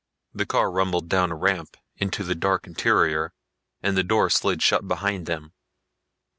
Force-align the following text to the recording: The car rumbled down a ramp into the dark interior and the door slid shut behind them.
The 0.33 0.47
car 0.47 0.71
rumbled 0.71 1.09
down 1.09 1.31
a 1.31 1.35
ramp 1.35 1.77
into 1.97 2.23
the 2.23 2.33
dark 2.33 2.65
interior 2.65 3.33
and 3.83 3.95
the 3.95 4.03
door 4.03 4.31
slid 4.31 4.63
shut 4.63 4.87
behind 4.87 5.27
them. 5.27 5.53